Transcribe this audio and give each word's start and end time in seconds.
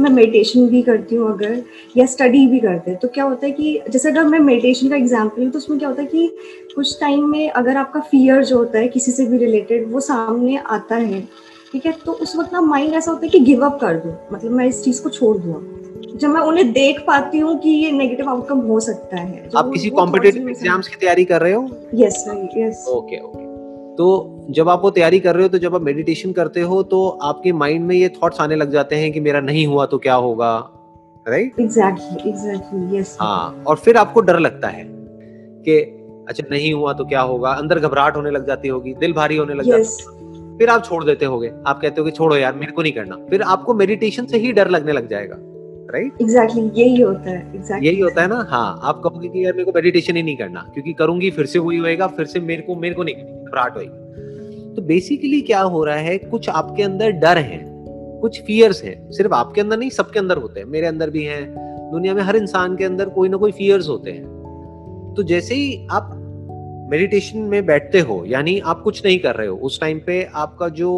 मैं 0.00 0.10
मेडिटेशन 0.10 0.66
भी 0.68 0.82
करती 0.82 1.16
हूँ 1.16 1.32
अगर 1.32 1.62
या 1.96 2.06
स्टडी 2.06 2.46
भी 2.46 2.60
करते 2.60 2.90
हैं 2.90 3.00
तो 3.00 3.08
क्या 3.08 3.24
होता 3.24 3.46
है 3.46 3.52
कि 3.52 3.80
जैसे 3.90 4.08
अगर 4.10 4.24
मैं 4.24 4.38
मेडिटेशन 4.38 4.88
का 4.88 4.96
एग्ज़ाम्पल 4.96 5.42
हूँ 5.42 5.50
तो 5.50 5.58
उसमें 5.58 5.78
क्या 5.78 5.88
होता 5.88 6.02
है 6.02 6.08
कि 6.08 6.26
कुछ 6.74 7.00
टाइम 7.00 7.24
में 7.30 7.50
अगर 7.50 7.76
आपका 7.76 8.00
फियर 8.00 8.44
जो 8.44 8.56
होता 8.58 8.78
है 8.78 8.88
किसी 8.88 9.12
से 9.12 9.26
भी 9.26 9.38
रिलेटेड 9.38 9.92
वो 9.92 10.00
सामने 10.00 10.56
आता 10.56 10.96
है 10.96 11.20
ठीक 11.72 11.86
है? 11.86 11.92
तो 12.06 12.12
उस 12.12 12.36
वक्त 12.36 12.52
ना 12.52 12.60
माइंड 12.60 12.94
ऐसा 12.94 13.10
होता 13.10 13.26
है 13.26 13.30
कि 13.30 13.38
गिव 13.40 13.64
अप 13.66 13.78
कर 13.80 13.96
दो 13.96 14.14
मतलब 14.32 14.52
मैं 14.52 14.66
इस 14.66 14.82
चीज़ 14.84 15.02
को 15.02 15.10
छोड़ 15.10 15.36
दूँ। 15.38 16.16
जब 16.16 16.28
मैं 16.28 16.40
उन्हें 16.40 16.72
देख 16.72 17.00
पाती 17.06 17.38
हूँ 17.38 17.58
कि 17.58 17.70
ये 17.70 17.90
नेगेटिव 17.90 18.28
आउटकम 18.28 18.58
हो 18.60 18.80
सकता 18.80 19.16
है 19.16 19.48
आप 19.56 19.70
किसी 19.72 19.90
कॉम्पिटेटिव 19.90 20.48
एग्ज़ाम्स 20.48 20.88
की 20.88 20.96
तैयारी 21.00 21.24
कर 21.24 21.40
रहे 21.40 21.52
हो? 21.52 21.68
यस 21.94 22.24
यस 22.56 22.84
ओके 22.88 23.20
ओके 23.20 23.49
तो 24.00 24.46
जब 24.50 24.68
आप 24.68 24.82
वो 24.82 24.90
तैयारी 24.90 25.18
कर 25.20 25.34
रहे 25.34 25.42
हो 25.42 25.48
तो 25.48 25.58
जब 25.58 25.74
आप 25.74 25.82
मेडिटेशन 25.82 26.32
करते 26.32 26.60
हो 26.60 26.82
तो 26.82 27.08
आपके 27.22 27.52
माइंड 27.52 27.84
में 27.86 27.94
ये 27.96 28.08
थॉट्स 28.08 28.40
आने 28.40 28.56
लग 28.56 28.70
जाते 28.70 28.96
हैं 28.96 29.12
कि 29.12 29.20
मेरा 29.20 29.40
नहीं 29.40 29.66
हुआ 29.66 29.86
तो 29.86 29.98
क्या 29.98 30.14
होगा? 30.14 30.52
राइट 31.28 31.60
एग्जैक्टली 31.60 32.30
एग्जैक्टली 32.30 32.98
यस 32.98 33.16
हाँ 33.20 33.64
और 33.66 33.76
फिर 33.76 33.96
आपको 33.96 34.20
डर 34.20 34.38
लगता 34.38 34.68
है 34.68 34.84
कि 35.64 35.76
अच्छा 36.28 36.44
नहीं 36.50 36.72
हुआ 36.72 36.92
तो 36.92 37.04
क्या 37.04 37.20
होगा? 37.20 37.50
अंदर 37.50 37.78
घबराहट 37.78 38.16
होने 38.16 38.30
लग 38.30 38.46
जाती 38.46 38.68
होगी 38.68 38.94
दिल 38.94 39.12
भारी 39.12 39.36
होने 39.36 39.54
लग 39.54 39.64
yes. 39.64 39.84
जाता 39.84 40.56
फिर 40.58 40.68
आप 40.68 40.84
छोड़ 40.84 41.04
देते 41.04 41.24
होगे। 41.24 41.52
आप 41.66 41.80
कहते 41.80 42.00
हो 42.00 42.04
कि 42.04 42.10
छोड़ो 42.10 42.36
यार 42.36 42.54
मेरे 42.54 42.72
को 42.72 42.82
नहीं 42.82 42.92
करना। 42.92 43.16
फिर 43.30 43.42
आपको 43.42 43.74
मेडिटेशन 43.74 44.26
से 44.26 44.38
ही 44.38 44.52
डर 44.52 44.70
लगने 44.70 44.92
लग 44.92 45.08
जाएगा। 45.08 45.36
राइट 45.38 46.20
एग्जैक्टली 46.22 46.62
exactly, 46.62 46.78
यही 46.78 47.00
होता 47.02 47.30
है 47.30 47.52
exactly. 47.52 47.82
यही 47.82 48.00
होता 48.00 48.22
है 48.22 48.28
ना? 48.28 48.46
हाँ 48.50 48.80
आप 48.82 49.00
कहोगे 49.04 49.28
कि 49.28 49.44
यार 49.44 49.52
मेरे 49.52 49.64
को 49.64 49.72
मेडिटेशन 49.74 50.16
ही 50.16 50.22
नहीं 50.22 50.36
करना 50.36 50.60
क्योंकि 50.74 50.92
करूँगी 50.92 51.30
फिर 51.30 51.46
से 51.46 51.58
वही 51.58 51.78
होएगा 51.78 52.06
फिर 52.06 52.26
से 52.26 52.40
मेरे 52.40 52.62
को 52.62 52.76
मेरे 52.76 52.94
को 52.94 53.02
नहीं 53.02 53.14
घबराहट 53.50 53.76
होगी 53.76 54.74
तो 54.74 54.82
बेसिकली 54.82 55.40
क्या 55.40 55.60
हो 55.60 55.84
रहा 55.84 55.96
है, 55.96 56.16
कुछ 56.18 56.48
आपके 56.48 56.82
अंदर 56.82 57.10
डर 57.12 57.38
है, 57.38 57.60
कुछ 58.20 58.40
फियर्स 58.42 58.82
हैं। 58.84 59.10
सिर्फ़ 59.10 59.32
आपके 59.34 59.60
अंदर 59.60 59.76
नहीं, 59.76 59.90
सबके 59.90 60.18
अंदर 60.18 60.36
होते 60.36 60.60
हैं। 60.60 60.66
मेरे 60.66 60.86
अंदर 60.86 61.10
भी 61.10 61.22
हैं। 61.24 61.44
दुनिया 61.92 62.14
में 62.14 62.22
हर 62.22 62.36
इंसान 62.36 62.76
के 62.76 62.84
अंदर 62.84 63.08
कोई 63.08 63.28
ना 63.28 63.36
कोई 63.36 63.52
फियर्स 63.52 63.88
होते 63.88 64.10
हैं। 64.10 65.14
तो 65.16 65.22
जैसे 65.22 65.54
ही 65.54 65.86
आप 65.90 66.10
मेडिटेशन 66.90 67.38
में 67.38 67.64
बैठते 67.66 68.00
हो, 68.00 68.22
यानी 68.26 68.58
आप 68.60 68.82
कुछ 68.82 69.04
नहीं 69.04 69.18
कर 69.18 69.34
रहे 69.34 69.46
हो, 69.46 69.56
उस 69.56 69.80
टाइम 69.80 69.98
पे 70.06 70.22
आपका 70.34 70.68
जो 70.68 70.92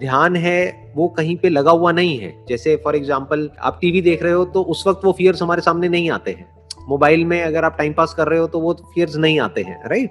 ध्यान 0.00 0.36
है, 0.36 0.92
वो 0.96 1.08
कहीं 1.08 1.36
पे 1.36 1.48
लगा 1.48 1.70
हुआ 1.70 1.92
नहीं 1.92 2.18
है। 2.18 2.32
जैसे 2.48 2.76
फॉर 2.76 2.96
एग्ज़ाम्पल 2.96 3.48
आप 3.60 3.78
टीवी 3.80 4.00
देख 4.02 4.22
रहे 4.22 4.32
हो 4.32 4.44
तो 4.46 4.62
उस 4.64 4.86
वक्त 4.86 5.04
वो 5.04 5.12
फियर्स 5.12 5.42
हमारे 5.42 5.62
सामने 5.62 5.88
नहीं 5.88 6.10
आते 6.10 6.30
हैं। 6.30 6.48
मोबाइल 6.88 7.24
में 7.24 7.40
अगर 7.42 7.64
आप 7.64 7.76
टाइम 7.78 7.92
पास 7.92 8.14
कर 8.14 8.28
रहे 8.28 8.38
हो 8.38 8.46
तो 8.46 8.60
वो 8.60 8.72
फियर्स 8.94 9.16
नहीं 9.16 9.38
आते 9.40 9.62
हैं 9.62 9.78
राइट 9.88 10.10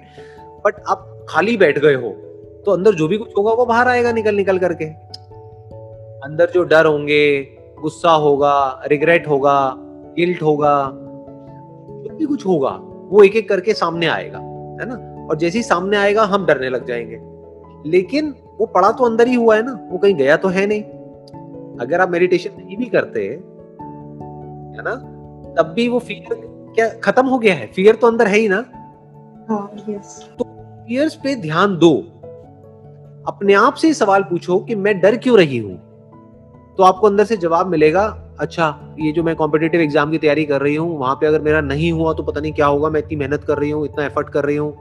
बट 0.66 0.80
आप 0.88 1.26
खाली 1.28 1.56
बैठ 1.56 1.78
गए 1.78 1.94
हो 1.94 2.10
तो 2.66 2.72
अंदर 2.72 2.94
जो 2.94 3.08
भी 3.08 3.16
कुछ 3.18 3.32
होगा 3.38 3.52
वो 3.52 3.66
बाहर 3.66 3.88
आएगा 3.88 4.12
निकल 4.12 4.34
निकल 4.34 4.58
करके। 4.58 4.84
अंदर 6.24 6.50
जो 6.50 6.62
डर 6.64 6.86
होंगे 6.86 7.20
गुस्सा 7.80 8.10
होगा 8.10 8.54
रिग्रेट 8.86 9.28
होगा 9.28 9.58
गिल्ट 10.16 10.42
होगा 10.42 10.72
जो 10.92 12.16
भी 12.16 12.24
कुछ 12.24 12.46
होगा 12.46 12.70
वो 13.10 13.22
एक 13.22 13.36
एक 13.36 13.48
करके 13.48 13.74
सामने 13.74 14.06
आएगा 14.06 14.38
है 14.38 14.88
ना? 14.88 14.96
और 15.30 15.36
जैसे 15.36 15.58
ही 15.58 15.62
सामने 15.64 15.96
आएगा 15.96 16.24
हम 16.24 16.46
डरने 16.46 16.68
लग 16.68 16.86
जाएँगे। 16.86 17.18
लेकिन 17.90 18.34
वो 18.58 18.66
पड़ा 18.66 18.90
तो 18.92 19.04
अंदर 19.04 19.28
ही 19.28 19.34
हुआ 19.34 19.56
है 19.56 19.62
ना 19.62 19.78
वो 19.90 19.98
कहीं 19.98 20.14
गया 20.14 20.36
तो 20.36 20.48
है 20.48 20.66
नहीं। 20.66 20.82
अगर 21.80 22.00
आप 22.00 22.10
मेडिटेशन 22.10 22.50
नहीं 22.58 22.76
भी 22.76 22.84
करते 22.86 23.20
है 23.20 24.82
ना 24.82 24.94
तब 25.58 25.72
भी 25.76 25.88
वो 25.88 25.98
फियर 25.98 26.40
क्या 26.74 26.88
खत्म 27.04 27.26
हो 27.26 27.38
गया 27.38 27.54
है? 27.54 27.66
फियर 27.66 27.94
तो 27.94 28.06
अंदर 28.06 28.26
है 28.26 28.38
ही 28.38 28.48
ना। 28.48 28.64
हाँ, 29.50 29.70
यस 29.88 30.30
तो 30.38 30.44
फियर्स 30.88 31.14
पे 31.14 31.34
ध्यान 31.34 31.76
दो। 31.76 31.90
अपने 33.28 33.54
आप 33.54 33.74
से 33.74 33.92
सवाल 33.94 34.22
पूछो 34.22 34.58
कि 34.58 34.74
मैं 34.74 34.98
डर 35.00 35.16
क्यों 35.16 35.36
रही 35.38 35.58
हूँ? 35.58 35.76
तो 36.78 36.82
आपको 36.82 37.06
अंदर 37.06 37.24
से 37.24 37.36
जवाब 37.36 37.66
मिलेगा 37.66 38.02
अच्छा 38.40 38.68
ये 39.00 39.10
जो 39.12 39.22
मैं 39.22 39.34
कॉम्पिटेटिव 39.36 39.80
एग्ज़ाम 39.80 40.10
की 40.10 40.18
तैयारी 40.18 40.44
कर 40.44 40.60
रही 40.60 40.74
हूँ 40.74 40.98
वहाँ 40.98 41.14
पे 41.14 41.26
अगर 41.26 41.40
मेरा 41.42 41.60
नहीं 41.60 41.90
हुआ 41.92 42.12
तो 42.12 42.22
पता 42.22 42.40
नहीं 42.40 42.52
क्या 42.52 42.66
होगा 42.66 42.88
मैं 42.90 43.00
इतनी 43.00 43.16
मेहनत 43.16 43.44
कर 43.44 43.58
रही 43.58 43.70
हूँ 43.70 43.84
इतना 43.84 44.04
एफर्ट 44.04 44.28
कर 44.28 44.44
रही 44.44 44.56
हूँ 44.56 44.72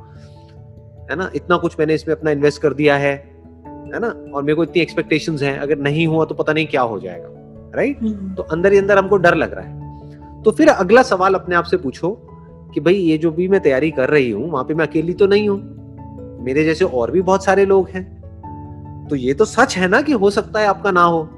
है 1.10 1.16
ना? 1.16 1.30
इतना 1.36 1.58
कुछ 1.58 1.76
मैंने 1.80 1.94
इसमें 1.94 2.16
अपना 2.16 2.32
इन्वेस्ट 2.32 2.62
कर 2.62 2.74
दिया 2.74 2.96
है 2.98 3.14
है 3.14 4.00
ना? 4.00 4.08
और 4.34 4.44
मेरे 4.44 4.56
को 4.56 4.64
इतनी 4.64 4.82
एक्सपेक्टेशंस 4.82 5.44
हैं 5.44 5.58
अगर 5.60 5.78
नहीं 5.80 6.08
हुआ 6.08 6.26
तो 6.26 6.36
पता 6.36 6.54
नहीं 6.54 6.68
क्या 6.68 6.82
हो 6.82 7.00
जाएगा। 7.00 7.30
Right 7.76 8.02
hmm. 8.02 8.34
तो 8.36 8.44
अंदर 8.44 8.72
ही 8.72 8.78
अंदर 8.78 8.98
हमको 8.98 9.18
डर 9.18 9.36
लग 9.36 9.54
रहा 9.54 9.66
है। 9.66 10.44
तो 10.44 10.52
फिर 10.52 10.70
अगला 10.70 11.04
सवाल 11.04 11.36
अपने 11.36 11.56
आप 11.56 11.64
से 11.64 11.78
पूछो 11.78 12.12
कि 12.74 12.80
भाई 12.80 12.96
ये 12.96 13.18
जो 13.18 13.32
भी 13.32 13.48
मैं 13.48 13.62
तैयारी 13.62 13.92
कर 13.92 14.10
रही 14.10 14.30
हूँ 14.32 14.50
वहाँ 14.52 14.64
पे 14.64 14.74
मैं 14.74 14.88
अकेली 14.88 15.14
तो 15.14 15.28
नहीं 15.28 15.50
हूँ? 15.50 15.60
मेरे 16.46 16.64
जैसे 16.64 16.86
और 16.86 17.12
भी 17.12 17.22
बहुत 17.22 17.46
सारे 17.46 17.66
लोग 17.66 17.90
हैं। 17.90 18.16
तो 19.10 19.16
ये 19.16 19.34
तो 19.34 19.46
सच 19.46 19.78
है 19.78 19.88
ना 19.88 20.02
कि 20.02 20.12
हो 20.12 20.30
सकता 20.30 20.60
है 20.60 20.68
आपका 20.68 20.92
ना 20.92 21.04
हो? 21.04 21.30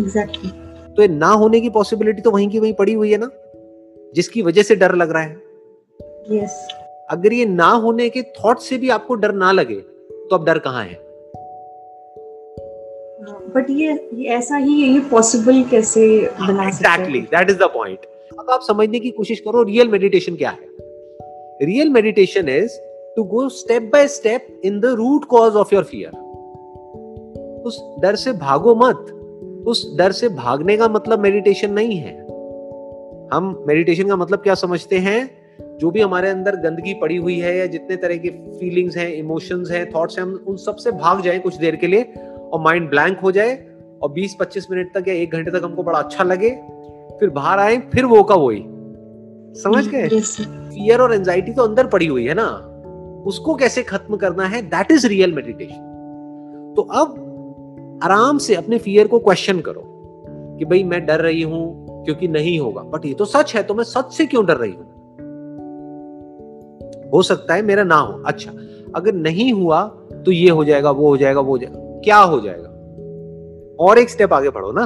Exactly 0.00 0.50
exactly. 0.50 0.96
तो 0.96 1.02
ये 1.02 1.08
ना 1.08 1.26
होने 1.26 1.60
की 1.60 1.70
पॉसिबिलिटी 1.70 2.22
तो 2.22 2.30
वहीं 2.30 2.48
की 2.48 2.58
वहीं 2.58 2.72
पड़ी 2.72 2.92
हुई 2.92 3.12
है 3.12 3.18
ना? 3.18 3.30
जिसकी 4.14 4.42
वजह 4.42 4.62
से 4.62 4.76
डर 4.76 4.94
लग 4.94 5.10
रहा 5.10 5.22
है। 5.22 5.42
Yes. 6.32 6.50
अगर 7.10 7.32
ये 7.32 7.44
ना 7.44 7.68
होने 7.68 8.08
के 8.08 8.22
थॉट 8.22 8.58
से 8.58 8.78
भी 8.78 8.88
आपको 8.88 9.14
डर 9.14 9.32
ना 9.32 9.52
लगे 9.52 9.74
तो 9.74 10.36
अब 10.36 10.44
डर 10.46 10.58
कहाँ 10.58 10.84
है? 10.84 11.04
बट 13.54 13.66
ये, 13.70 14.10
ये 14.14 14.24
ऐसा 14.24 14.56
ही 14.56 14.80
है 14.80 14.88
ये 14.88 15.00
पॉसिबल 15.00 15.62
कैसे 15.62 16.30
बना 16.40 16.64
exactly 16.64 17.20
that 17.20 17.50
is 17.50 17.56
the 17.56 17.62
point 17.62 17.98
अब 18.38 18.50
आप 18.50 18.60
समझने 18.62 19.00
की 19.00 19.10
कोशिश 19.10 19.40
करो 19.40 19.62
रियल 19.62 19.88
मेडिटेशन 19.88 20.36
क्या 20.36 20.50
है? 20.50 20.68
Real 21.62 21.88
meditation 21.88 22.48
is 22.48 22.70
to 23.16 23.24
go 23.24 23.48
step 23.48 23.82
by 23.82 24.08
step 24.08 24.60
in 24.64 24.80
the 24.80 24.84
root 24.84 25.24
cause 25.24 25.54
of 25.54 25.74
your 25.74 25.84
fear 25.84 26.16
उस 27.66 27.96
डर 27.98 28.14
से 28.14 28.32
भागो 28.32 28.74
मत। 28.74 29.12
उस 29.66 29.96
डर 29.98 30.12
से 30.12 30.28
भागने 30.28 30.76
का 30.76 30.88
मतलब 30.88 31.18
मेडिटेशन 31.18 31.72
नहीं 31.72 31.96
है। 31.96 32.20
हम 33.32 33.64
मेडिटेशन 33.66 34.08
का 34.08 34.16
मतलब 34.16 34.38
क्या 34.38 34.54
समझते 34.54 34.98
हैं? 34.98 35.30
जो 35.78 35.90
भी 35.90 36.00
हमारे 36.00 36.30
अंदर 36.30 36.56
गंदगी 36.56 36.94
पड़ी 36.94 37.16
हुई 37.16 37.38
है 37.38 37.56
या 37.56 37.66
जितने 37.66 37.96
तरह 37.96 38.16
के 38.16 38.28
फीलिंग्स 38.28 38.96
हैं 38.96 39.12
इमोशंस 39.12 39.70
हैं 39.70 39.90
थॉट्स 39.90 40.18
हैं 40.18 40.24
हम 40.24 40.44
उन 40.48 40.56
सबसे 40.56 40.90
भाग 40.90 41.20
जाएँ 41.20 41.38
कुछ 41.38 41.56
देर 41.56 41.76
के 41.76 41.86
लिए 41.86 42.02
और 42.52 42.60
माइंड 42.60 42.90
ब्लैंक 42.90 43.18
हो 43.18 43.32
जाए 43.32 43.66
और 44.02 44.10
20-25 44.10 44.70
मिनट 44.70 44.98
तक 44.98 45.08
या 45.08 45.14
एक 45.14 45.32
घंटे 45.32 45.50
तक 45.50 45.60
हमको 45.64 45.82
बड़ा 45.82 45.98
अच्छा 45.98 46.24
लगे 46.24 46.50
फिर 47.20 47.30
बाहर 47.30 47.58
आए 47.58 47.76
फिर 47.76 48.04
वो 48.04 48.22
का 48.22 48.34
वही 48.34 48.64
समझ 49.62 49.88
गए? 49.88 50.08
फियर 50.08 51.00
और 51.00 51.14
एंजाइटी 51.14 51.52
तो 51.52 51.62
अंदर 51.62 51.86
पड़ी 51.86 52.06
हुई 52.06 52.24
है 52.24 52.34
ना? 52.34 52.70
उसको 53.26 53.54
कैसे 53.54 53.82
खत्म 53.82 54.16
करना 54.16 54.44
है? 54.44 54.62
दैट 54.62 54.90
इज़ 54.90 55.06
रियल 55.06 55.32
मेडिटेशन 55.32 56.72
तो 56.76 56.82
अब 56.82 58.00
आराम 58.02 58.38
से 58.38 58.54
अपने 58.54 58.78
फियर 58.78 59.06
को 59.06 59.18
क्वेश्चन 59.18 59.60
करो 59.60 59.82
कि 60.58 60.64
भाई 60.64 60.82
मैं 60.84 61.04
डर 61.06 61.20
रही 61.20 61.42
हूँ 61.42 61.86
क्योंकि 62.04 62.28
नहीं 62.28 62.58
होगा। 62.60 62.82
बट 62.82 63.04
ये 63.06 63.14
तो 63.14 63.24
सच 63.24 63.54
है 63.56 63.62
तो 63.62 63.74
मैं 63.74 63.84
सच 63.84 64.12
से 64.12 64.26
क्यों 64.26 64.44
डर 64.46 64.56
रही 64.56 64.72
हूँ? 64.72 64.92
हो 67.10 67.22
सकता 67.22 67.54
है 67.54 67.62
मेरा 67.62 67.84
ना 67.84 67.96
हो। 67.96 68.22
अच्छा 68.26 68.50
अगर 68.94 69.14
नहीं 69.14 69.52
हुआ 69.52 69.84
तो 70.26 70.30
ये 70.30 70.50
हो 70.50 70.64
जाएगा, 70.64 70.90
वो 70.90 71.08
हो 71.08 71.16
जाएगा, 71.16 71.40
वो 71.40 71.52
हो 71.52 71.58
जाएगा। 71.58 72.00
क्या 72.04 72.18
हो 72.18 72.40
जाएगा? 72.40 72.68
और 73.80 73.98
एक 73.98 74.10
स्टेप 74.10 74.32
आगे 74.32 74.50
बढ़ो 74.50 74.72
ना। 74.72 74.84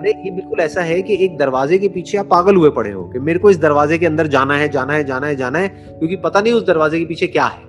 अरे 0.00 0.10
ये 0.10 0.30
बिल्कुल 0.30 0.60
ऐसा 0.60 0.80
है 0.80 1.02
कि 1.02 1.24
एक 1.24 1.38
दरवाजे 1.38 1.78
के 1.78 1.88
पीछे 1.88 2.18
आप 2.18 2.26
पागल 2.26 2.56
हुए 2.56 2.70
पड़े 2.70 2.90
हो 2.90 3.04
कि 3.04 3.18
मेरे 3.18 3.38
को 3.38 3.50
इस 3.50 3.58
दरवाजे 3.58 3.98
के 3.98 4.06
अंदर 4.06 4.26
जाना 4.26 4.56
है 4.56 4.68
जाना 4.68 4.92
है 4.92 5.04
जाना 5.04 5.26
है 5.26 5.36
जाना 5.36 5.58
है 5.58 5.68
क्योंकि 5.68 6.16
पता 6.16 6.40
नहीं 6.40 6.52
उस 6.52 6.66
दरवाजे 6.66 6.98
के 6.98 7.04
पीछे 7.04 7.26
क्या 7.26 7.44
है। 7.44 7.62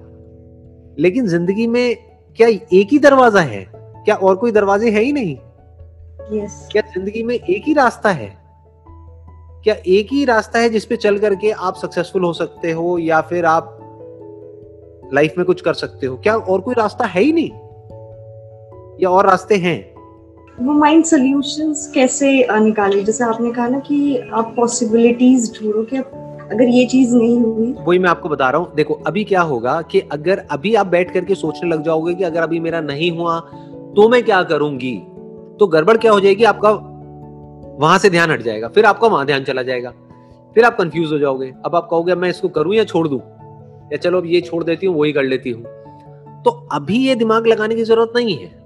लेकिन 1.00 1.28
ज़िंदगी 1.28 1.68
में 1.68 1.96
क्या 2.38 2.48
एक 2.48 2.88
ही 2.92 3.00
दरवाज़ा 3.00 3.42
है? 3.42 3.72
क्या 3.76 4.16
और 4.16 4.36
कोई 4.36 4.52
दरवाजे 4.52 4.92
है 4.92 5.02
ही 5.02 5.14
नहीं? 5.14 5.38
Yes. 6.42 6.52
क्या 6.72 6.82
ज़िंदगी 6.82 7.24
में 7.24 7.36
एक 7.36 7.64
ही 7.68 7.74
रास्ता 7.74 8.10
है? 8.10 8.38
क्या 9.64 9.76
एक 9.88 10.08
ही 10.12 10.26
रास्ता 10.26 10.60
है 10.60 10.70
जिसपे 10.70 10.96
चल 10.96 11.18
करके 11.18 11.52
आप 11.52 11.76
सक्सेसफुल 11.76 12.24
हो 12.24 12.34
सकते 12.34 12.72
हो 12.72 12.98
या 12.98 13.22
फिर 13.22 13.46
आप 13.46 13.78
लाइफ 15.14 15.34
में 15.38 15.46
कुछ 15.46 15.62
कर 15.62 15.74
सकते 15.74 16.08
हो? 16.08 16.18
क्या 16.18 16.36
और 16.36 16.62
कोई 16.62 16.76
रास्ता 16.78 17.06
है 17.06 17.22
ही 17.22 17.34
नहीं? 17.34 17.50
या 19.04 19.10
और 19.10 19.28
रास्ते 19.28 19.56
हैं? 19.56 19.91
वो 20.62 20.74
माइंड 20.74 21.06
सॉल्यूशंस 21.06 21.92
कैसे 21.94 22.48
निकाले? 22.52 23.04
जैसे 23.04 23.24
आपने 23.24 23.52
कहा 23.52 23.68
ना 23.68 23.80
कि 23.80 24.18
आप 24.34 24.54
पॉसिबिलिटीज 24.56 25.60
ढूंढो 25.60 25.84
कि 25.84 25.98
अगर 25.98 26.64
ये 26.64 26.86
चीज़ 26.86 27.16
नहीं 27.16 27.40
हुई। 27.40 27.74
वही 27.88 28.00
मैं 28.00 28.10
आपको 28.10 28.30
बता 28.30 28.50
रहा 28.50 28.62
हूँ। 28.62 28.76
देखो, 28.76 28.94
अभी 29.08 29.24
क्या 29.24 29.42
होगा 29.42 29.82
कि 29.82 30.00
अगर 30.00 30.38
अभी 30.52 30.76
आप 30.76 30.88
बैठ 30.88 31.14
करके 31.14 31.36
सोचने 31.36 31.70
लग 31.70 31.84
जाओगे 31.84 32.14
कि 32.14 32.24
अगर 32.24 32.42
अभी 32.42 32.60
मेरा 32.60 32.82
नहीं 32.82 33.12
हुआ 33.12 33.40
तो 33.96 34.10
मैं 34.10 34.24
क्या 34.24 34.44
करूँगी? 34.44 34.96
तो 35.60 35.68
गड़बड़ 35.68 35.98
क्या 35.98 36.12
हो 36.12 36.20
जाएगी? 36.20 36.44
आपका 36.44 36.72
वहाँ 37.80 37.98
से 37.98 38.10
ध्यान 38.10 38.32
हट 38.32 38.42
जाएगा। 38.42 38.68
फिर 38.68 38.86
आपका 38.86 39.08
वहाँ 39.08 39.26
ध्यान 39.26 39.44
चला 39.44 39.64
जाएगा। 39.64 39.94
फिर 40.56 40.64
आप 40.64 40.78
कंफ्यूज 40.78 41.12
हो 41.12 41.20
जाओगे। 41.20 41.54
अब 41.66 41.76
आप 41.76 41.88
कहोगे 41.92 42.16
मैं 42.16 42.30
इसको 42.30 42.50
करूँ 42.50 42.76
या 42.76 42.84
छोड़ 42.84 43.08
दूँ? 43.08 43.20
या 43.92 43.98
चलो, 43.98 44.18
अब 44.18 44.26
ये 44.26 44.42
छोड़ 44.42 44.64
देती 44.64 44.86
हूँ, 44.86 45.00
वही 45.00 45.12
कर 45.14 45.24
लेती 45.24 45.50
हूँ। 45.50 45.64
तो 46.44 46.68
अभी 46.72 47.08
ये 47.08 47.16
दिमाग 47.16 47.48
लगाने 47.48 47.76
की 47.76 47.84
ज़रूरत 47.84 48.14
नहीं 48.16 48.38
है। 48.38 48.61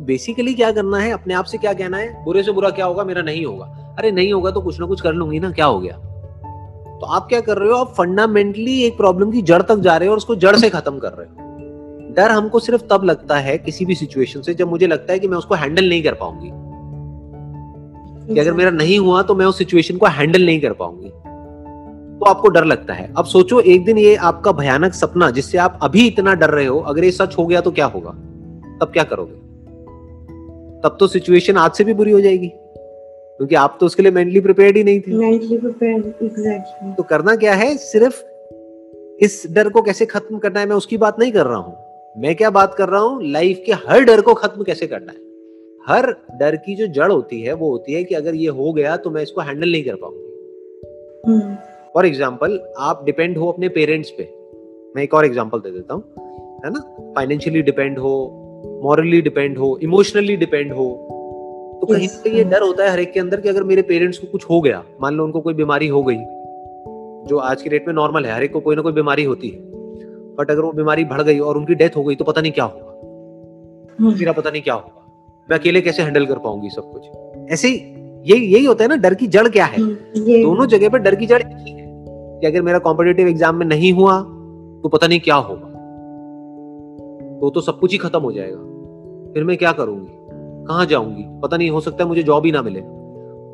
बेसिकली 0.00 0.54
क्या 0.54 0.72
करना 0.72 0.98
है? 0.98 1.10
अपने 1.10 1.34
आप 1.34 1.44
से 1.44 1.58
क्या 1.58 1.72
कहना 1.72 1.96
है? 1.96 2.24
बुरे 2.24 2.42
से 2.42 2.52
बुरा 2.52 2.70
क्या 2.70 2.86
होगा? 2.86 3.04
मेरा 3.04 3.22
नहीं 3.22 3.44
होगा। 3.46 3.96
अरे 3.98 4.10
नहीं 4.10 4.32
होगा 4.32 4.50
तो 4.50 4.60
कुछ 4.60 4.80
ना 4.80 4.86
कुछ 4.86 5.00
कर 5.00 5.12
लूँगी 5.12 5.40
ना, 5.40 5.50
क्या 5.50 5.66
हो 5.66 5.80
गया? 5.80 5.96
तो 7.00 7.06
आप 7.06 7.28
क्या 7.28 7.40
कर 7.40 7.58
रहे 7.58 7.68
हो? 7.68 7.74
आप 7.74 7.94
फंडामेंटली 7.98 8.82
एक 8.82 8.96
प्रॉब्लम 8.96 9.30
की 9.30 9.42
जड़ 9.42 9.62
तक 9.62 9.76
जा 9.76 9.96
रहे 9.96 10.06
हो 10.08 10.12
और 10.12 10.16
उसको 10.16 10.34
जड़ 10.34 10.56
से 10.56 10.70
खत्म 10.70 10.98
कर 10.98 11.12
रहे 11.12 11.26
हो। 11.26 11.44
डर 12.14 12.30
हमको 12.30 12.58
सिर्फ़ 12.58 12.82
तब 12.90 13.04
लगता 13.04 13.36
है 13.36 13.58
किसी 13.58 13.84
भी 13.84 13.94
सिचुएशन 13.94 14.42
से 14.42 14.54
जब 14.54 14.68
मुझे 14.68 14.86
लगता 14.86 15.12
है 15.12 15.18
कि 15.18 15.28
मैं 15.28 15.38
उसको 15.38 15.54
हैंडल 15.54 15.88
नहीं 15.88 16.02
कर 16.02 16.14
पाऊँगी। 16.14 16.50
कि 18.34 18.40
अगर 18.40 18.52
मेरा 18.52 18.70
नहीं 18.70 18.98
हुआ 18.98 19.22
तो 19.22 19.34
मैं 19.34 19.46
उस 19.46 19.58
सिचुएशन 19.58 19.96
को 19.96 20.06
हैंडल 20.06 20.46
नहीं 20.46 20.60
कर 20.60 20.72
पाऊँगी। 20.72 21.08
तो 22.18 22.26
आपको 22.26 22.48
डर 22.48 22.64
लगता 22.64 22.94
है। 22.94 23.12
अब 23.16 23.24
सोचो, 23.24 23.60
एक 23.60 23.84
दिन 23.84 23.98
ये 23.98 24.16
आपका 24.16 24.52
भयानक 24.52 24.94
सपना 24.94 25.30
जिससे 25.30 25.58
आप 25.58 25.78
अभी 25.82 26.06
इतना 26.06 26.34
डर 26.34 26.50
रहे 26.50 26.66
हो, 26.66 26.80
अगर 26.80 27.04
ये 27.04 27.10
सच 27.10 27.38
हो 27.38 27.46
गया 27.46 27.60
तो 27.60 27.70
क्या 27.70 27.86
होगा? 27.86 28.10
तब 28.80 28.90
क्या 28.92 29.02
करोगे? 29.02 29.43
तब 30.84 30.96
तो 31.00 31.06
सिचुएशन 31.06 31.56
आज 31.56 31.72
से 31.72 31.84
भी 31.84 31.94
बुरी 31.94 32.10
हो 32.10 32.20
जाएगी। 32.20 32.48
क्योंकि 32.48 33.54
आप 33.54 33.76
तो 33.80 33.86
उसके 33.86 34.02
लिए 34.02 34.12
मेंटली 34.12 34.40
प्रिपेयर्ड 34.40 34.76
ही 34.76 34.82
नहीं 34.84 35.00
थे। 35.00 35.12
मेंटली 35.12 35.58
प्रिपेयर्ड 35.58 36.06
एग्जैक्टली 36.22 36.92
तो 36.94 37.02
करना 37.02 37.34
क्या 37.36 37.54
है? 37.54 37.76
सिर्फ़ 37.76 38.22
इस 39.20 39.42
डर 39.50 39.68
को 39.68 39.82
कैसे 39.82 40.06
खत्म 40.06 40.38
करना 40.38 40.60
है? 40.60 40.66
मैं 40.66 40.76
उसकी 40.76 40.96
बात 40.96 41.18
नहीं 41.18 41.32
कर 41.32 41.46
रहा 41.46 41.58
हूँ। 41.58 41.76
मैं 42.16 42.34
क्या 42.36 42.50
बात 42.50 42.74
कर 42.74 42.88
रहा 42.88 43.00
हूँ? 43.00 43.22
लाइफ 43.24 43.62
के 43.66 43.72
हर 43.88 44.04
डर 44.04 44.20
को 44.20 44.34
खत्म 44.34 44.64
कैसे 44.64 44.86
करना 44.86 45.12
है? 45.12 45.18
हर 45.88 46.10
डर 46.38 46.56
की 46.56 46.74
जो 46.76 46.86
जड़ 46.92 47.10
होती 47.12 47.40
है 47.40 47.52
वो 47.52 47.70
होती 47.70 47.92
है 47.92 48.04
कि 48.04 48.14
अगर 48.14 48.34
ये 48.34 48.48
हो 48.50 48.72
गया 48.72 48.96
तो 48.96 49.10
मैं 49.10 49.22
इसको 49.22 49.40
हैंडल 49.40 49.70
नहीं 49.70 49.84
कर 49.84 49.94
पाऊँगी। 49.94 51.40
फॉर 51.94 52.06
एग्ज़ाम्पल 52.06 52.60
आप 52.80 53.04
डिपेंड 53.04 53.36
हो 53.38 53.50
अपने 53.52 53.68
पेरेंट्स 53.70 54.10
पे। 54.10 54.30
मैं 54.96 55.02
एक 55.02 55.14
और 55.14 55.26
एग्ज़ाम्पल 55.26 55.58
दे 55.58 55.70
देता 55.70 55.94
हूँ। 55.94 56.02
है 56.64 56.70
ना? 56.70 56.80
फाइनेंशियली 57.16 57.62
डिपेंड 57.62 57.98
हो 57.98 58.14
मॉरली 58.82 59.20
डिपेंड 59.22 59.58
हो 59.58 59.78
इमोशनली 59.82 60.36
डिपेंड 60.36 60.72
हो 60.72 60.86
तो 61.80 61.86
कहीं 61.86 62.06
ना 62.08 62.20
कहीं 62.24 62.34
ये 62.34 62.44
डर 62.44 62.62
होता 62.62 62.84
है 62.84 62.90
हर 62.90 63.00
एक 63.00 63.12
के 63.12 63.20
अंदर 63.20 63.40
कि 63.40 63.48
अगर 63.48 63.64
मेरे 63.64 63.82
पेरेंट्स 63.82 64.18
को 64.18 64.26
कुछ 64.26 64.44
हो 64.50 64.60
गया 64.60 64.82
मान 65.02 65.14
लो 65.14 65.24
उनको 65.24 65.40
कोई 65.40 65.54
बीमारी 65.54 65.88
हो 65.88 66.02
गई 66.02 66.16
जो 67.28 67.38
आज 67.38 67.62
की 67.62 67.70
डेट 67.70 67.86
में 67.86 67.94
नॉर्मल 67.94 68.26
है 68.26 68.34
हर 68.34 68.42
एक 68.42 68.52
को 68.52 68.60
कोई 68.60 68.76
ना 68.76 68.82
कोई 68.82 68.92
बीमारी 68.92 69.24
होती 69.24 69.48
है 69.48 69.58
बट 70.38 70.50
अगर 70.50 70.60
वो 70.60 70.72
बीमारी 70.72 71.04
बढ़ 71.04 71.22
गई 71.22 71.38
और 71.38 71.56
उनकी 71.56 71.74
डेथ 71.74 71.96
हो 71.96 72.04
गई 72.04 72.14
तो 72.14 72.24
पता 72.24 72.40
नहीं 72.40 72.52
क्या 72.52 72.64
होगा। 72.64 74.08
मेरा 74.10 74.32
पता 74.32 74.50
नहीं 74.50 74.62
क्या 74.62 74.74
होगा। 74.74 75.02
मैं 75.48 75.58
अकेले 75.58 75.80
कैसे 75.80 76.02
हैंडल 76.02 76.26
कर 76.26 76.38
पाऊँगी 76.38 76.68
सब 76.70 76.90
कुछ? 76.92 77.52
ऐसे 77.52 77.68
ही 77.68 77.74
यही 78.26 78.46
यही 78.54 78.64
होता 78.64 78.84
है 78.84 78.88
ना 78.88 78.96
डर 78.96 79.14
की 79.14 79.26
जड़ 79.26 79.48
क्या 79.48 79.64
है? 79.64 79.80
हम्म, 79.80 79.94
दोनों 80.42 80.66
जगह 80.66 80.88
पर 80.88 80.98
डर 80.98 81.14
की 81.14 81.26
जड़ 81.26 81.40
एक 81.40 81.56
ही 81.58 81.72
है 81.72 81.86
कि 82.40 82.46
अगर 82.46 82.62
मेरा 82.62 82.78
कॉम्पिटेटिव 82.78 83.28
एग्ज़ाम 83.28 83.56
में 83.56 83.66
नहीं 83.66 83.92
हुआ 83.92 84.20
तो 84.82 84.88
पता 84.88 85.06
नहीं 85.06 85.20
क्या 85.20 85.34
होगा। 85.34 85.73
तो 87.44 87.60
तो 87.60 87.60
सब 87.60 87.78
कुछ 87.80 87.92
ही 87.92 87.98
खत्म 87.98 88.20
हो 88.20 88.32
जाएगा। 88.32 89.32
फिर 89.34 89.44
मैं 89.44 89.56
क्या 89.56 89.72
करूँगी? 89.72 90.08
कहाँ 90.66 90.86
जाऊँगी? 90.86 91.24
पता 91.42 91.56
नहीं 91.56 91.70
हो 91.70 91.80
सकता 91.80 92.04
है 92.04 92.08
मुझे 92.08 92.22
जॉब 92.22 92.44
ही 92.46 92.52
ना 92.52 92.62
मिले। 92.62 92.80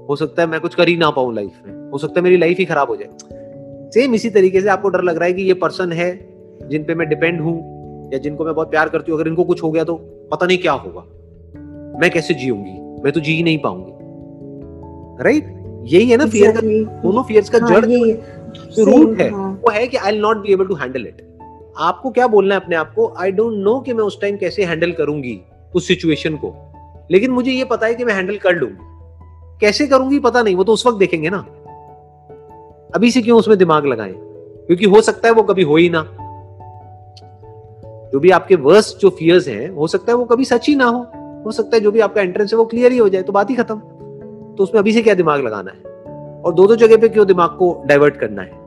हो 0.07 0.17
सकता 0.17 0.43
है 0.43 0.49
मैं 0.49 0.61
कुछ 0.61 0.75
कर 0.75 0.89
ही 0.89 0.97
ना 0.97 1.11
पाऊँ 1.11 1.35
लाइफ 1.35 1.63
में। 1.67 1.91
हो 1.91 1.99
सकता 1.99 2.15
है 2.17 2.25
मेरी 2.25 2.37
लाइफ 2.37 2.59
ही 2.59 2.65
खराब 2.65 2.89
हो 2.89 2.97
जाए। 2.97 3.91
सेम 3.91 4.15
इसी 4.15 4.31
तरीके 4.31 4.61
से 4.61 4.69
आपको 4.69 4.89
डर 4.89 5.03
लग 5.03 5.17
रहा 5.17 5.25
है 5.25 5.33
कि 5.33 5.43
ये 5.43 5.55
पर्सन 5.55 5.93
है 5.93 6.11
जिन 6.63 6.85
पे 6.85 6.95
मैं 6.95 7.09
डिपेंड 7.09 7.41
हूँ 7.41 7.57
या 8.13 8.19
जिनको 8.19 8.45
मैं 8.45 8.55
बहुत 8.55 8.71
प्यार 8.71 8.89
करती 8.89 9.13
हूँ। 9.13 9.21
अगर 9.21 9.29
इनको 9.29 9.45
कुछ 9.45 9.63
हो 9.63 9.71
गया 9.71 9.85
तो 9.85 9.95
पता 10.33 10.47
नहीं 10.47 10.59
क्या 10.59 10.73
होगा। 10.73 11.01
मैं 12.01 12.11
कैसे 12.11 12.35
जीऊँगी 12.35 13.03
मैं 13.05 13.13
तो 13.13 13.21
जी 13.21 13.33
ही 13.33 13.43
नहीं 13.43 13.59
पाऊँगी। 13.59 13.93
राइट 15.25 15.57
यही 15.85 16.11
है 16.11 16.17
ना 16.17 16.27
फियर 16.27 16.53
का 16.53 16.61
दोनों 17.03 17.23
फियर्स 17.23 17.51
का 17.51 17.59
हाँ, 17.59 17.81
जड़ 17.81 17.85
रूट 18.85 19.21
है। 19.21 19.31
हाँ. 19.31 19.53
वो 19.65 19.71
है 19.71 19.87
कि 19.87 19.97
I 19.97 20.19
not 20.19 20.37
be 20.37 20.53
able 20.53 20.67
to 20.67 20.75
handle 20.75 21.07
it 21.07 21.23
आपको 21.79 22.11
क्या 22.11 22.27
बोलना 22.27 22.55
है 22.55 22.61
अपने 22.61 22.77
आप 22.77 22.95
को? 22.95 23.15
आई 23.19 23.33
डोंट 23.33 23.55
नो 23.55 23.81
कि 23.81 23.93
मैं 23.93 24.05
उस 24.05 24.21
टाइम 24.21 24.37
कैसे 24.37 24.65
हैंडल 24.65 24.93
करूँगी 24.93 25.41
उस 25.75 25.89
सिचुएशन 25.89 26.37
को। 26.37 26.73
लेकिन 27.11 27.31
मुझे 27.31 27.51
ये 27.51 27.65
पता 27.65 27.87
है 27.87 27.95
कि 27.95 28.05
मैं 28.05 28.15
हैंडल 28.15 28.37
कर 28.37 28.57
लूँगी। 28.57 28.77
कैसे 29.61 29.87
करूँगी 29.87 30.19
पता 30.19 30.43
नहीं, 30.43 30.55
वो 30.55 30.65
तो 30.65 30.73
उस 30.73 30.87
वक्त 30.87 30.99
देखेंगे 30.99 31.31
ना। 31.33 31.39
अभी 32.95 33.11
से 33.11 33.23
क्यों 33.23 33.39
उसमें 33.39 33.59
दिमाग 33.59 33.87
लगाए? 33.87 34.15
क्योंकि 34.67 34.85
हो 34.85 35.01
सकता 35.01 35.29
है 35.29 35.35
वो 35.35 35.43
कभी 35.43 35.63
हो 35.63 35.77
ही 35.77 35.91
ना। 35.93 36.17
जो 38.13 38.21
भी 38.21 38.31
आपके 38.31 38.55
वर्स्ट 38.55 38.99
जो 38.99 39.11
फियर्स 39.11 39.49
हैं, 39.49 39.71
हो 39.71 39.87
सकता 39.87 40.13
है 40.13 40.19
वो 40.19 40.25
कभी 40.25 40.45
सच 40.45 40.69
ही 40.69 40.75
ना 40.75 40.85
हो। 40.85 41.07
हो 41.45 41.53
सकता 41.53 41.77
है 41.77 41.83
जो 41.83 41.91
भी 41.91 42.01
आपका 42.01 42.21
एंट्रेंस 42.21 42.53
है 42.53 42.59
वो 42.59 42.65
क्लियर 42.65 42.93
ही 42.93 42.99
हो 42.99 43.09
जाए 43.09 43.23
तो 43.23 43.33
बात 43.33 43.51
ही 43.51 43.55
खत्म। 43.55 43.79
तो 44.57 44.57
उसमें 44.61 44.81
अभी 44.81 44.93
से 44.93 45.03
क्या 45.03 45.15
दिमाग 45.15 45.41
लगाना 45.41 45.71
है? 45.71 45.79
और 46.41 46.55
दो 46.55 46.67
दो 46.67 46.77
जगह 46.77 46.97
पे 46.97 47.09
क्यों 47.09 47.27
दिमाग 47.27 47.51
को 47.51 47.83
डाइवर्ट 47.87 48.17
करना 48.17 48.43
है? 48.43 48.60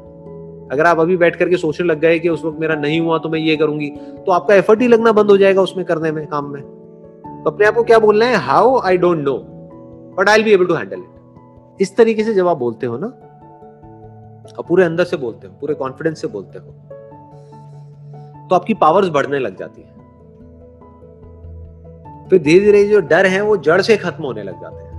अगर 0.71 0.85
आप 0.85 0.99
अभी 0.99 1.17
बैठ 1.17 1.35
करके 1.35 1.57
सोचने 1.57 1.85
लग 1.87 1.99
गए 1.99 2.19
कि 2.19 2.29
उस 2.29 2.43
वक्त 2.45 2.59
मेरा 2.59 2.75
नहीं 2.75 2.99
हुआ 2.99 3.17
तो 3.17 3.29
मैं 3.29 3.39
ये 3.39 3.55
करूँगी 3.57 3.89
तो 4.25 4.31
आपका 4.31 4.55
एफर्ट 4.55 4.81
ही 4.81 4.87
लगना 4.87 5.11
बंद 5.11 5.31
हो 5.31 5.37
जाएगा 5.37 5.61
उसमें 5.61 5.85
करने 5.85 6.11
में, 6.11 6.25
काम 6.27 6.51
में। 6.53 6.61
तो 6.63 7.49
अपने 7.49 7.65
आप 7.65 7.75
को 7.75 7.83
क्या 7.83 7.99
बोलना 7.99 8.25
है? 8.25 8.35
How 8.37 8.79
I 8.79 8.97
don't 8.97 9.17
know 9.19 9.37
but 10.17 10.29
I 10.29 10.43
be 10.43 10.51
able 10.51 10.65
to 10.65 10.73
handle 10.73 10.97
it 10.97 11.81
इस 11.81 11.95
तरीके 11.97 12.23
से 12.23 12.33
जब 12.33 12.47
आप 12.47 12.57
बोलते 12.57 12.85
हो 12.85 12.97
ना, 12.97 13.07
और 14.49 14.63
पूरे 14.67 14.83
अंदर 14.83 15.03
से 15.03 15.17
बोलते 15.17 15.47
हो, 15.47 15.53
पूरे 15.61 15.73
कॉन्फिडेंस 15.73 16.21
से 16.21 16.27
बोलते 16.27 16.59
हो 16.59 16.65
तो 18.43 18.55
आपकी 18.55 18.73
पावर्स 18.75 19.09
बढ़ने 19.09 19.39
लग 19.39 19.57
जाती 19.57 19.81
है। 19.81 19.91
फिर 22.29 22.41
धीरे 22.41 22.59
धीरे 22.61 22.83
जो 22.85 22.99
डर 23.01 23.25
है, 23.25 23.41
वो 23.41 23.57
जड़ 23.59 23.81
से 23.81 23.97
खत्म 23.97 24.23
होने 24.23 24.43
लग 24.43 24.61
जाते 24.61 24.75
हैं। 24.77 24.92